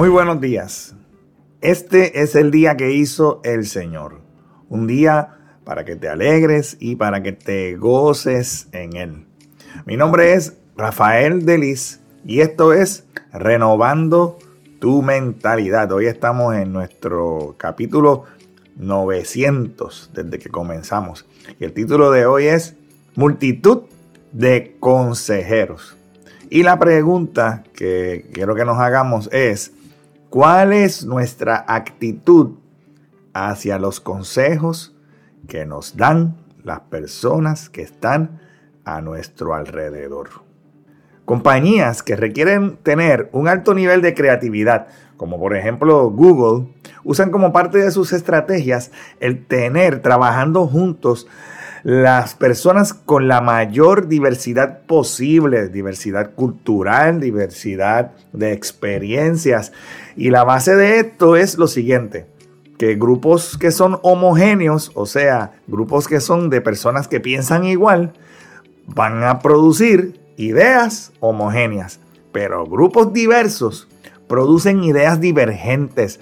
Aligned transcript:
Muy 0.00 0.08
buenos 0.08 0.40
días. 0.40 0.94
Este 1.60 2.22
es 2.22 2.34
el 2.34 2.50
día 2.50 2.74
que 2.78 2.90
hizo 2.90 3.42
el 3.44 3.66
Señor. 3.66 4.22
Un 4.70 4.86
día 4.86 5.36
para 5.62 5.84
que 5.84 5.94
te 5.94 6.08
alegres 6.08 6.78
y 6.80 6.96
para 6.96 7.22
que 7.22 7.32
te 7.32 7.76
goces 7.76 8.68
en 8.72 8.96
Él. 8.96 9.26
Mi 9.84 9.98
nombre 9.98 10.32
es 10.32 10.56
Rafael 10.74 11.44
Delis 11.44 12.00
y 12.24 12.40
esto 12.40 12.72
es 12.72 13.04
Renovando 13.30 14.38
tu 14.78 15.02
mentalidad. 15.02 15.92
Hoy 15.92 16.06
estamos 16.06 16.54
en 16.54 16.72
nuestro 16.72 17.56
capítulo 17.58 18.24
900 18.76 20.12
desde 20.14 20.38
que 20.38 20.48
comenzamos. 20.48 21.26
Y 21.58 21.64
el 21.64 21.74
título 21.74 22.10
de 22.10 22.24
hoy 22.24 22.46
es 22.46 22.74
Multitud 23.16 23.82
de 24.32 24.78
consejeros. 24.80 25.94
Y 26.48 26.62
la 26.62 26.78
pregunta 26.78 27.64
que 27.74 28.30
quiero 28.32 28.54
que 28.54 28.64
nos 28.64 28.78
hagamos 28.78 29.28
es, 29.30 29.74
¿cuál 30.30 30.72
es 30.72 31.04
nuestra 31.04 31.64
actitud 31.66 32.52
hacia 33.34 33.78
los 33.78 34.00
consejos 34.00 34.96
que 35.48 35.66
nos 35.66 35.96
dan 35.96 36.36
las 36.62 36.80
personas 36.80 37.68
que 37.68 37.82
están 37.82 38.40
a 38.84 39.00
nuestro 39.00 39.54
alrededor? 39.54 40.30
Compañías 41.24 42.02
que 42.02 42.16
requieren 42.16 42.76
tener 42.76 43.28
un 43.32 43.48
alto 43.48 43.74
nivel 43.74 44.02
de 44.02 44.14
creatividad, 44.14 44.86
como 45.16 45.38
por 45.38 45.56
ejemplo 45.56 46.10
Google, 46.10 46.68
usan 47.04 47.30
como 47.30 47.52
parte 47.52 47.78
de 47.78 47.90
sus 47.90 48.12
estrategias 48.12 48.92
el 49.18 49.44
tener 49.44 50.00
trabajando 50.00 50.66
juntos 50.66 51.26
las 51.82 52.34
personas 52.34 52.92
con 52.92 53.28
la 53.28 53.40
mayor 53.40 54.08
diversidad 54.08 54.82
posible, 54.82 55.68
diversidad 55.68 56.34
cultural, 56.34 57.20
diversidad 57.20 58.12
de 58.32 58.52
experiencias. 58.52 59.72
Y 60.16 60.30
la 60.30 60.44
base 60.44 60.76
de 60.76 61.00
esto 61.00 61.36
es 61.36 61.56
lo 61.58 61.68
siguiente, 61.68 62.26
que 62.78 62.96
grupos 62.96 63.56
que 63.56 63.70
son 63.70 63.98
homogéneos, 64.02 64.90
o 64.94 65.06
sea, 65.06 65.52
grupos 65.66 66.08
que 66.08 66.20
son 66.20 66.50
de 66.50 66.60
personas 66.60 67.08
que 67.08 67.20
piensan 67.20 67.64
igual, 67.64 68.12
van 68.86 69.24
a 69.24 69.38
producir 69.38 70.20
ideas 70.36 71.12
homogéneas, 71.20 72.00
pero 72.32 72.66
grupos 72.66 73.12
diversos 73.12 73.88
producen 74.28 74.84
ideas 74.84 75.20
divergentes, 75.20 76.20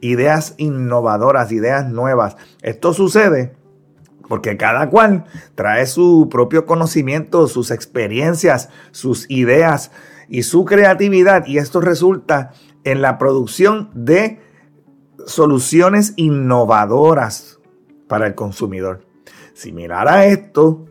ideas 0.00 0.54
innovadoras, 0.56 1.52
ideas 1.52 1.88
nuevas. 1.88 2.36
Esto 2.62 2.92
sucede 2.92 3.54
porque 4.28 4.56
cada 4.56 4.90
cual 4.90 5.24
trae 5.54 5.86
su 5.86 6.28
propio 6.30 6.66
conocimiento, 6.66 7.46
sus 7.48 7.70
experiencias, 7.70 8.70
sus 8.90 9.30
ideas 9.30 9.90
y 10.28 10.42
su 10.44 10.64
creatividad. 10.64 11.46
Y 11.46 11.58
esto 11.58 11.80
resulta 11.80 12.52
en 12.84 13.02
la 13.02 13.18
producción 13.18 13.90
de 13.94 14.40
soluciones 15.26 16.14
innovadoras 16.16 17.58
para 18.08 18.26
el 18.26 18.34
consumidor. 18.34 19.06
Similar 19.54 20.08
a 20.08 20.26
esto, 20.26 20.86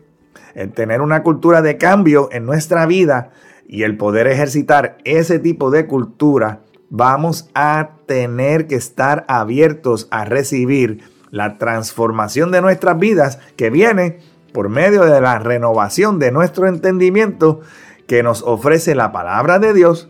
el 0.54 0.72
tener 0.72 1.00
una 1.00 1.22
cultura 1.22 1.62
de 1.62 1.76
cambio 1.76 2.28
en 2.32 2.46
nuestra 2.46 2.86
vida 2.86 3.30
y 3.66 3.82
el 3.82 3.96
poder 3.96 4.26
ejercitar 4.26 4.98
ese 5.04 5.38
tipo 5.38 5.70
de 5.70 5.86
cultura, 5.86 6.62
vamos 6.90 7.50
a 7.54 7.96
tener 8.06 8.66
que 8.66 8.76
estar 8.76 9.24
abiertos 9.28 10.08
a 10.10 10.24
recibir 10.24 11.02
la 11.34 11.58
transformación 11.58 12.52
de 12.52 12.60
nuestras 12.60 12.96
vidas 12.96 13.40
que 13.56 13.68
viene 13.68 14.20
por 14.52 14.68
medio 14.68 15.02
de 15.02 15.20
la 15.20 15.40
renovación 15.40 16.20
de 16.20 16.30
nuestro 16.30 16.68
entendimiento 16.68 17.60
que 18.06 18.22
nos 18.22 18.42
ofrece 18.42 18.94
la 18.94 19.10
palabra 19.10 19.58
de 19.58 19.74
Dios, 19.74 20.08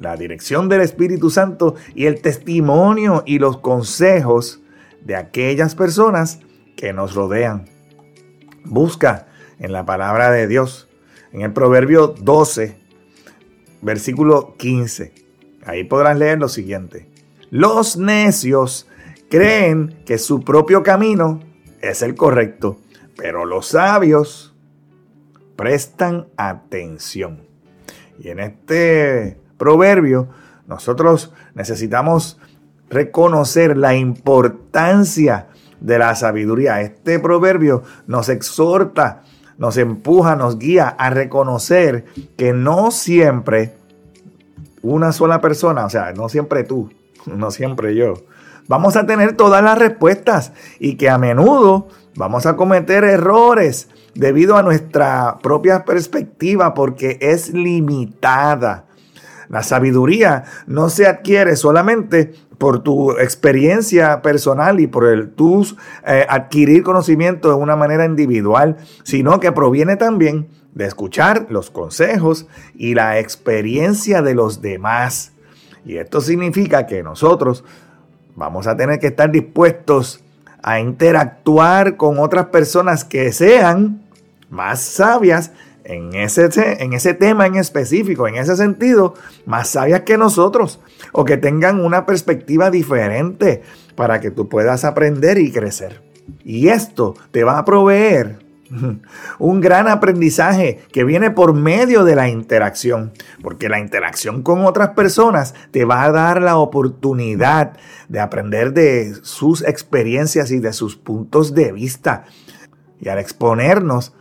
la 0.00 0.18
dirección 0.18 0.68
del 0.68 0.82
Espíritu 0.82 1.30
Santo 1.30 1.76
y 1.94 2.04
el 2.04 2.20
testimonio 2.20 3.22
y 3.24 3.38
los 3.38 3.56
consejos 3.56 4.60
de 5.00 5.16
aquellas 5.16 5.74
personas 5.74 6.40
que 6.76 6.92
nos 6.92 7.14
rodean. 7.14 7.64
Busca 8.62 9.28
en 9.58 9.72
la 9.72 9.86
palabra 9.86 10.30
de 10.30 10.46
Dios, 10.46 10.90
en 11.32 11.40
el 11.40 11.54
Proverbio 11.54 12.08
12, 12.08 12.76
versículo 13.80 14.56
15. 14.58 15.14
Ahí 15.64 15.84
podrás 15.84 16.18
leer 16.18 16.38
lo 16.38 16.50
siguiente. 16.50 17.08
Los 17.48 17.96
necios 17.96 18.86
creen 19.28 20.02
que 20.04 20.18
su 20.18 20.42
propio 20.42 20.82
camino 20.82 21.40
es 21.80 22.02
el 22.02 22.14
correcto, 22.14 22.78
pero 23.16 23.44
los 23.44 23.68
sabios 23.68 24.54
prestan 25.56 26.26
atención. 26.36 27.46
Y 28.18 28.28
en 28.28 28.40
este 28.40 29.38
proverbio 29.58 30.28
nosotros 30.66 31.32
necesitamos 31.54 32.38
reconocer 32.88 33.76
la 33.76 33.94
importancia 33.94 35.48
de 35.80 35.98
la 35.98 36.14
sabiduría. 36.14 36.80
Este 36.80 37.18
proverbio 37.18 37.82
nos 38.06 38.28
exhorta, 38.28 39.22
nos 39.58 39.76
empuja, 39.76 40.36
nos 40.36 40.58
guía 40.58 40.88
a 40.88 41.10
reconocer 41.10 42.04
que 42.36 42.52
no 42.52 42.90
siempre 42.90 43.74
una 44.82 45.12
sola 45.12 45.40
persona, 45.40 45.84
o 45.84 45.90
sea, 45.90 46.12
no 46.12 46.28
siempre 46.28 46.64
tú, 46.64 46.90
no 47.26 47.50
siempre 47.50 47.94
yo, 47.94 48.14
vamos 48.68 48.96
a 48.96 49.06
tener 49.06 49.34
todas 49.34 49.62
las 49.62 49.78
respuestas 49.78 50.52
y 50.78 50.96
que 50.96 51.10
a 51.10 51.18
menudo 51.18 51.88
vamos 52.16 52.46
a 52.46 52.56
cometer 52.56 53.04
errores 53.04 53.88
debido 54.14 54.56
a 54.56 54.62
nuestra 54.62 55.38
propia 55.42 55.84
perspectiva 55.84 56.74
porque 56.74 57.18
es 57.20 57.52
limitada. 57.52 58.86
La 59.48 59.62
sabiduría 59.62 60.44
no 60.66 60.88
se 60.88 61.06
adquiere 61.06 61.54
solamente 61.54 62.32
por 62.58 62.82
tu 62.82 63.12
experiencia 63.12 64.22
personal 64.22 64.80
y 64.80 64.86
por 64.86 65.06
el 65.06 65.30
tú 65.30 65.64
eh, 66.06 66.26
adquirir 66.28 66.82
conocimiento 66.82 67.48
de 67.48 67.54
una 67.54 67.76
manera 67.76 68.04
individual, 68.04 68.78
sino 69.04 69.38
que 69.40 69.52
proviene 69.52 69.96
también 69.96 70.48
de 70.74 70.86
escuchar 70.86 71.46
los 71.50 71.70
consejos 71.70 72.46
y 72.74 72.94
la 72.94 73.18
experiencia 73.18 74.22
de 74.22 74.34
los 74.34 74.62
demás. 74.62 75.32
Y 75.84 75.98
esto 75.98 76.20
significa 76.20 76.86
que 76.86 77.02
nosotros 77.02 77.64
Vamos 78.36 78.66
a 78.66 78.76
tener 78.76 79.00
que 79.00 79.08
estar 79.08 79.30
dispuestos 79.32 80.22
a 80.62 80.78
interactuar 80.78 81.96
con 81.96 82.18
otras 82.18 82.46
personas 82.46 83.04
que 83.04 83.32
sean 83.32 84.02
más 84.50 84.80
sabias 84.80 85.52
en 85.84 86.14
ese, 86.14 86.48
en 86.82 86.92
ese 86.92 87.14
tema 87.14 87.46
en 87.46 87.54
específico, 87.56 88.28
en 88.28 88.36
ese 88.36 88.56
sentido, 88.56 89.14
más 89.46 89.68
sabias 89.68 90.02
que 90.02 90.18
nosotros 90.18 90.80
o 91.12 91.24
que 91.24 91.36
tengan 91.36 91.82
una 91.82 92.04
perspectiva 92.04 92.70
diferente 92.70 93.62
para 93.94 94.20
que 94.20 94.30
tú 94.30 94.48
puedas 94.48 94.84
aprender 94.84 95.38
y 95.38 95.50
crecer. 95.50 96.02
Y 96.44 96.68
esto 96.68 97.14
te 97.30 97.44
va 97.44 97.58
a 97.58 97.64
proveer 97.64 98.45
un 99.38 99.60
gran 99.60 99.88
aprendizaje 99.88 100.80
que 100.92 101.04
viene 101.04 101.30
por 101.30 101.54
medio 101.54 102.04
de 102.04 102.16
la 102.16 102.28
interacción, 102.28 103.12
porque 103.42 103.68
la 103.68 103.80
interacción 103.80 104.42
con 104.42 104.64
otras 104.64 104.90
personas 104.90 105.54
te 105.70 105.84
va 105.84 106.04
a 106.04 106.12
dar 106.12 106.42
la 106.42 106.56
oportunidad 106.56 107.76
de 108.08 108.20
aprender 108.20 108.72
de 108.72 109.14
sus 109.22 109.62
experiencias 109.62 110.50
y 110.50 110.58
de 110.58 110.72
sus 110.72 110.96
puntos 110.96 111.54
de 111.54 111.72
vista. 111.72 112.24
Y 113.00 113.08
al 113.08 113.18
exponernos 113.18 114.14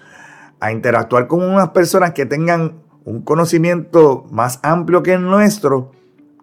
a 0.60 0.72
interactuar 0.72 1.28
con 1.28 1.44
unas 1.44 1.70
personas 1.70 2.12
que 2.12 2.26
tengan 2.26 2.82
un 3.04 3.22
conocimiento 3.22 4.26
más 4.32 4.60
amplio 4.64 5.04
que 5.04 5.14
el 5.14 5.24
nuestro, 5.24 5.92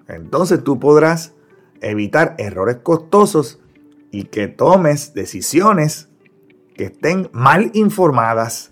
entonces 0.09 0.63
tú 0.63 0.79
podrás 0.79 1.35
evitar 1.81 2.35
errores 2.39 2.79
costosos 2.83 3.61
y 4.11 4.25
que 4.25 4.47
tomes 4.47 5.15
decisiones 5.15 6.12
que 6.75 6.85
estén 6.85 7.29
mal 7.33 7.71
informadas. 7.75 8.71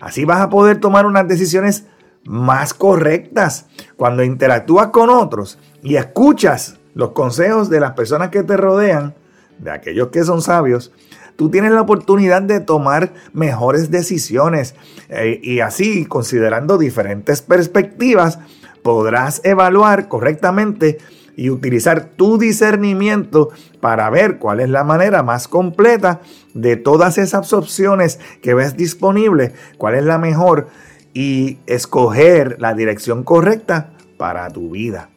Así 0.00 0.24
vas 0.24 0.40
a 0.40 0.50
poder 0.50 0.80
tomar 0.80 1.06
unas 1.06 1.28
decisiones 1.28 1.86
más 2.24 2.74
correctas 2.74 3.66
cuando 3.96 4.22
interactúas 4.22 4.88
con 4.88 5.10
otros 5.10 5.58
y 5.82 5.96
escuchas 5.96 6.78
los 6.94 7.12
consejos 7.12 7.70
de 7.70 7.80
las 7.80 7.92
personas 7.92 8.30
que 8.30 8.42
te 8.42 8.56
rodean, 8.56 9.14
de 9.58 9.70
aquellos 9.70 10.08
que 10.08 10.24
son 10.24 10.42
sabios, 10.42 10.92
tú 11.36 11.50
tienes 11.50 11.72
la 11.72 11.80
oportunidad 11.80 12.42
de 12.42 12.60
tomar 12.60 13.12
mejores 13.32 13.90
decisiones 13.90 14.74
eh, 15.08 15.40
y 15.42 15.60
así, 15.60 16.04
considerando 16.04 16.78
diferentes 16.78 17.42
perspectivas, 17.42 18.38
podrás 18.82 19.40
evaluar 19.44 20.08
correctamente 20.08 20.98
y 21.36 21.50
utilizar 21.50 22.04
tu 22.16 22.38
discernimiento 22.38 23.50
para 23.80 24.10
ver 24.10 24.38
cuál 24.38 24.60
es 24.60 24.68
la 24.68 24.84
manera 24.84 25.22
más 25.22 25.48
completa 25.48 26.20
de 26.54 26.76
todas 26.76 27.18
esas 27.18 27.52
opciones 27.52 28.20
que 28.42 28.54
ves 28.54 28.76
disponibles, 28.76 29.52
cuál 29.78 29.94
es 29.94 30.04
la 30.04 30.18
mejor 30.18 30.68
y 31.14 31.58
escoger 31.66 32.56
la 32.60 32.74
dirección 32.74 33.22
correcta 33.22 33.92
para 34.18 34.48
tu 34.50 34.70
vida. 34.70 35.10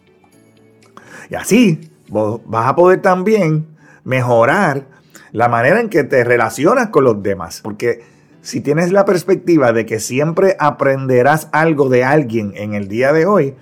Y 1.29 1.35
así 1.35 1.91
vas 2.09 2.67
a 2.67 2.75
poder 2.75 3.01
también 3.01 3.67
mejorar 4.03 4.85
la 5.31 5.49
manera 5.49 5.79
en 5.79 5.89
que 5.89 6.03
te 6.03 6.23
relacionas 6.23 6.89
con 6.89 7.03
los 7.03 7.21
demás, 7.21 7.61
porque 7.61 8.03
si 8.41 8.61
tienes 8.61 8.91
la 8.91 9.05
perspectiva 9.05 9.73
de 9.73 9.85
que 9.85 9.99
siempre 9.99 10.55
aprenderás 10.59 11.49
algo 11.51 11.89
de 11.89 12.03
alguien 12.03 12.53
en 12.55 12.75
el 12.75 12.87
día 12.87 13.11
de 13.11 13.25
hoy, 13.25 13.55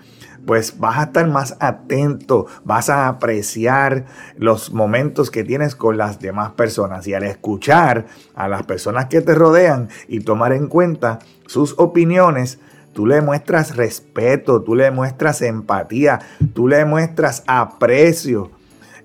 pues 0.45 0.79
vas 0.79 0.97
a 0.97 1.03
estar 1.03 1.27
más 1.27 1.55
atento, 1.59 2.47
vas 2.63 2.89
a 2.89 3.07
apreciar 3.07 4.05
los 4.37 4.73
momentos 4.73 5.31
que 5.31 5.43
tienes 5.43 5.75
con 5.75 5.97
las 5.97 6.19
demás 6.19 6.51
personas 6.51 7.07
y 7.07 7.13
al 7.13 7.23
escuchar 7.23 8.05
a 8.35 8.47
las 8.47 8.63
personas 8.63 9.05
que 9.05 9.21
te 9.21 9.35
rodean 9.35 9.89
y 10.07 10.19
tomar 10.19 10.53
en 10.53 10.67
cuenta 10.67 11.19
sus 11.47 11.75
opiniones, 11.77 12.59
tú 12.93 13.05
le 13.05 13.21
muestras 13.21 13.75
respeto, 13.75 14.61
tú 14.61 14.75
le 14.75 14.91
muestras 14.91 15.41
empatía, 15.41 16.19
tú 16.53 16.67
le 16.67 16.85
muestras 16.85 17.43
aprecio. 17.47 18.51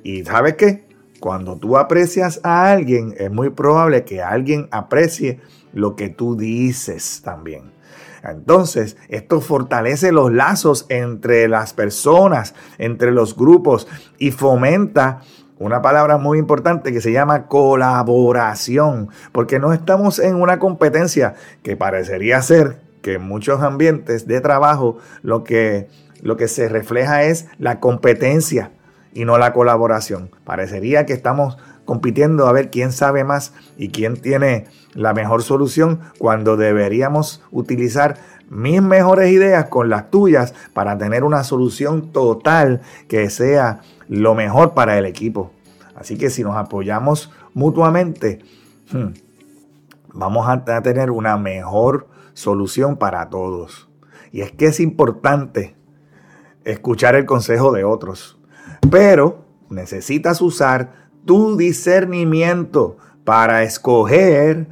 Y 0.03 0.25
sabes 0.25 0.55
qué? 0.55 0.87
Cuando 1.21 1.57
tú 1.57 1.77
aprecias 1.77 2.41
a 2.45 2.71
alguien, 2.71 3.15
es 3.19 3.31
muy 3.31 3.51
probable 3.51 4.05
que 4.05 4.23
alguien 4.23 4.69
aprecie 4.71 5.41
lo 5.73 5.97
que 5.97 6.09
tú 6.09 6.37
dices 6.37 7.23
también. 7.25 7.78
Entonces, 8.23 8.97
esto 9.09 9.41
fortalece 9.41 10.13
los 10.13 10.33
lazos 10.33 10.87
entre 10.89 11.49
las 11.49 11.73
personas, 11.73 12.55
entre 12.79 13.13
los 13.13 13.37
grupos 13.37 13.87
y 14.19 14.31
fomenta 14.31 15.21
una 15.59 15.83
palabra 15.83 16.19
muy 16.19 16.39
importante 16.39 16.93
que 16.93 17.01
se 17.01 17.13
llama 17.13 17.47
colaboración, 17.47 19.09
porque 19.33 19.59
no 19.59 19.73
estamos 19.73 20.19
en 20.19 20.37
una 20.37 20.59
competencia 20.59 21.35
que 21.63 21.77
parecería 21.77 22.41
ser 22.43 22.81
que 23.03 23.15
en 23.15 23.23
muchos 23.23 23.63
ambientes 23.63 24.27
de 24.27 24.41
trabajo 24.41 24.99
lo 25.23 25.45
que, 25.45 25.89
lo 26.23 26.37
que 26.37 26.49
se 26.49 26.69
refleja 26.69 27.25
es 27.25 27.47
la 27.59 27.81
competencia 27.81 28.71
y 29.13 29.25
no 29.25 29.39
la 29.39 29.53
colaboración. 29.53 30.31
Parecería 30.45 31.07
que 31.07 31.13
estamos 31.13 31.59
compitiendo 31.89 32.47
a 32.47 32.53
ver 32.53 32.69
quién 32.69 32.93
sabe 32.93 33.25
más 33.25 33.55
y 33.79 33.89
quién 33.89 34.19
tiene 34.19 34.67
la 34.93 35.15
mejor 35.15 35.43
solución 35.43 36.01
cuando 36.19 36.59
deberíamos 36.59 37.43
utilizar 37.51 38.19
mis 38.51 38.83
mejores 38.83 39.33
ideas 39.33 39.71
con 39.71 39.89
las 39.89 40.11
tuyas 40.11 40.53
para 40.75 40.99
tener 40.99 41.25
una 41.25 41.45
solución 41.45 42.13
total 42.13 42.83
que 43.09 43.31
sea 43.31 43.81
lo 44.07 44.35
mejor 44.35 44.75
para 44.75 44.99
el 44.99 45.07
equipo. 45.07 45.51
Así 45.95 46.19
que 46.19 46.29
si 46.29 46.45
nos 46.45 46.57
apoyamos 46.57 47.33
mutuamente, 47.55 48.41
hmm, 48.93 49.15
vamos 50.13 50.47
a 50.47 50.83
tener 50.83 51.11
una 51.11 51.39
mejor 51.39 52.09
solución 52.35 52.99
para 52.99 53.31
todos. 53.31 53.89
Y 54.31 54.43
es 54.43 54.53
que 54.53 54.67
es 54.67 54.79
importante 54.79 55.75
escuchar 56.65 57.15
el 57.15 57.25
consejo 57.25 57.73
de 57.73 57.85
otros, 57.85 58.39
pero 58.91 59.47
necesitas 59.71 60.43
usar 60.43 61.08
tu 61.29 61.59
discernimiento 61.59 62.97
para 63.23 63.63
escoger 63.63 64.67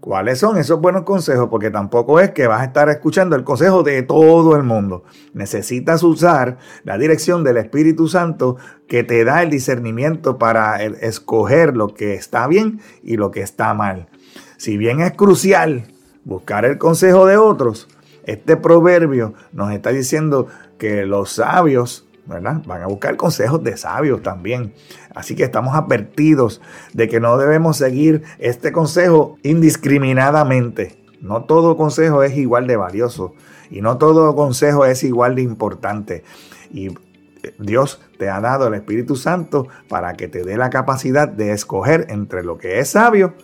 cuáles 0.00 0.40
son 0.40 0.58
esos 0.58 0.80
buenos 0.80 1.04
consejos, 1.04 1.48
porque 1.48 1.70
tampoco 1.70 2.18
es 2.18 2.32
que 2.32 2.48
vas 2.48 2.60
a 2.60 2.64
estar 2.64 2.88
escuchando 2.88 3.36
el 3.36 3.44
consejo 3.44 3.84
de 3.84 4.02
todo 4.02 4.56
el 4.56 4.64
mundo. 4.64 5.04
Necesitas 5.32 6.02
usar 6.02 6.58
la 6.82 6.98
dirección 6.98 7.44
del 7.44 7.58
Espíritu 7.58 8.08
Santo 8.08 8.56
que 8.88 9.04
te 9.04 9.22
da 9.22 9.44
el 9.44 9.50
discernimiento 9.50 10.38
para 10.38 10.82
escoger 10.82 11.76
lo 11.76 11.94
que 11.94 12.14
está 12.14 12.48
bien 12.48 12.80
y 13.04 13.16
lo 13.16 13.30
que 13.30 13.42
está 13.42 13.72
mal. 13.72 14.08
Si 14.56 14.76
bien 14.76 15.00
es 15.02 15.12
crucial 15.12 15.84
buscar 16.24 16.64
el 16.64 16.78
consejo 16.78 17.26
de 17.26 17.36
otros, 17.36 17.86
este 18.24 18.56
proverbio 18.56 19.34
nos 19.52 19.72
está 19.72 19.90
diciendo 19.90 20.48
que 20.78 21.06
los 21.06 21.30
sabios 21.30 22.08
Van 22.26 22.46
a 22.46 22.86
buscar 22.86 23.16
consejos 23.16 23.62
de 23.64 23.76
sabios 23.76 24.22
también. 24.22 24.74
Así 25.14 25.34
que 25.34 25.42
estamos 25.42 25.74
advertidos 25.74 26.60
de 26.92 27.08
que 27.08 27.20
no 27.20 27.36
debemos 27.36 27.76
seguir 27.76 28.22
este 28.38 28.72
consejo 28.72 29.38
indiscriminadamente. 29.42 31.02
No 31.20 31.44
todo 31.44 31.76
consejo 31.76 32.22
es 32.22 32.36
igual 32.36 32.66
de 32.66 32.76
valioso 32.76 33.34
y 33.70 33.80
no 33.80 33.96
todo 33.96 34.34
consejo 34.36 34.84
es 34.84 35.02
igual 35.02 35.34
de 35.34 35.42
importante. 35.42 36.24
Y 36.70 36.88
eh, 36.88 37.54
Dios 37.58 38.00
te 38.18 38.28
ha 38.28 38.40
dado 38.40 38.66
el 38.68 38.74
Espíritu 38.74 39.16
Santo 39.16 39.68
para 39.88 40.14
que 40.14 40.28
te 40.28 40.44
dé 40.44 40.56
la 40.56 40.70
capacidad 40.70 41.28
de 41.28 41.52
escoger 41.52 42.06
entre 42.10 42.44
lo 42.44 42.58
que 42.58 42.78
es 42.78 42.90
sabio 42.90 43.34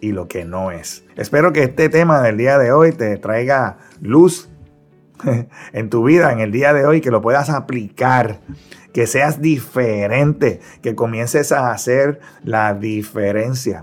y 0.00 0.12
lo 0.12 0.28
que 0.28 0.44
no 0.44 0.70
es. 0.70 1.04
Espero 1.16 1.52
que 1.52 1.62
este 1.62 1.88
tema 1.88 2.20
del 2.20 2.36
día 2.36 2.58
de 2.58 2.72
hoy 2.72 2.92
te 2.92 3.16
traiga 3.16 3.78
luz 4.00 4.48
en 5.72 5.90
tu 5.90 6.04
vida 6.04 6.32
en 6.32 6.40
el 6.40 6.52
día 6.52 6.72
de 6.72 6.86
hoy, 6.86 7.00
que 7.00 7.10
lo 7.10 7.22
puedas 7.22 7.50
aplicar, 7.50 8.40
que 8.92 9.06
seas 9.06 9.40
diferente, 9.40 10.60
que 10.82 10.94
comiences 10.94 11.52
a 11.52 11.70
hacer 11.70 12.20
la 12.42 12.74
diferencia. 12.74 13.82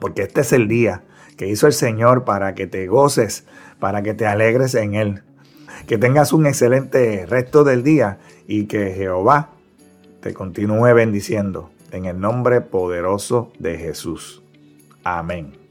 Porque 0.00 0.22
este 0.22 0.40
es 0.40 0.52
el 0.52 0.68
día 0.68 1.02
que 1.36 1.48
hizo 1.48 1.66
el 1.66 1.72
Señor 1.72 2.24
para 2.24 2.54
que 2.54 2.66
te 2.66 2.86
goces, 2.86 3.44
para 3.78 4.02
que 4.02 4.14
te 4.14 4.26
alegres 4.26 4.74
en 4.74 4.94
Él. 4.94 5.22
Que 5.86 5.98
tengas 5.98 6.32
un 6.32 6.46
excelente 6.46 7.26
resto 7.26 7.64
del 7.64 7.82
día 7.82 8.18
y 8.46 8.66
que 8.66 8.92
Jehová 8.92 9.50
te 10.20 10.32
continúe 10.32 10.94
bendiciendo 10.94 11.70
en 11.90 12.04
el 12.04 12.20
nombre 12.20 12.60
poderoso 12.60 13.52
de 13.58 13.78
Jesús. 13.78 14.42
Amén. 15.04 15.61